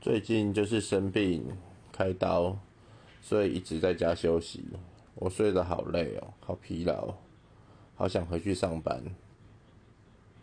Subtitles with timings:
[0.00, 1.44] 最近就是生病
[1.92, 2.56] 开刀
[3.20, 4.64] 所以一直在家休息。
[5.16, 7.12] 我睡得好累哦好疲劳
[7.96, 9.02] 好想回去上班。